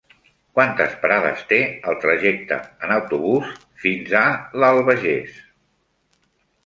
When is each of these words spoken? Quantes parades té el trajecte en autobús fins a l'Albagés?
Quantes 0.59 0.95
parades 1.03 1.43
té 1.51 1.59
el 1.91 1.97
trajecte 2.05 2.59
en 2.87 2.95
autobús 2.95 3.53
fins 3.85 4.17
a 4.25 4.25
l'Albagés? 4.63 5.41